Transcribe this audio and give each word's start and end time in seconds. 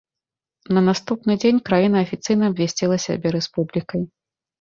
На 0.77 0.81
наступны 0.85 1.35
дзень 1.43 1.59
краіна 1.69 1.97
афіцыйна 2.05 2.43
абвясціла 2.53 2.97
сябе 3.05 3.27
рэспублікай. 3.37 4.01